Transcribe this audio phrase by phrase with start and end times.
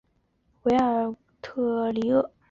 [0.63, 2.31] 韦尔特里厄。